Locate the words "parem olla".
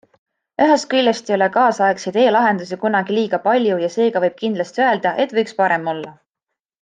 5.65-6.15